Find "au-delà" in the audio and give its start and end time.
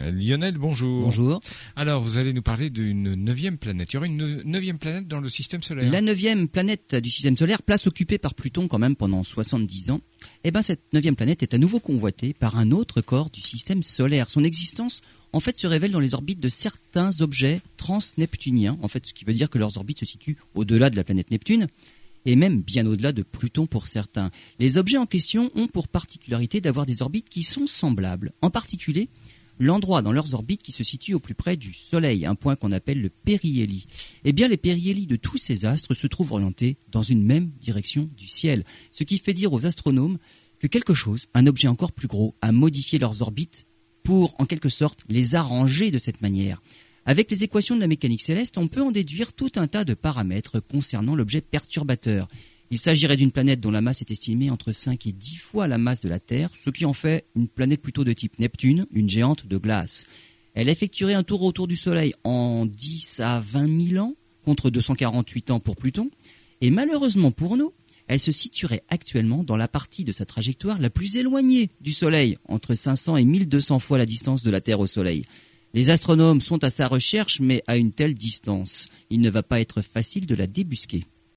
20.54-20.90, 22.86-23.12